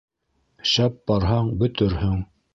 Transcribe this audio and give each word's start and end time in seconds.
Шәп 0.71 0.95
барһаң, 1.13 1.53
бөтөрһөң. 1.61 2.19